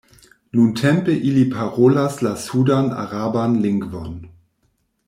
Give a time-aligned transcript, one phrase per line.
[0.59, 4.19] Nuntempe ili parolas la sudan-araban lingvon.